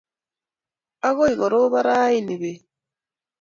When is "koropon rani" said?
1.39-2.35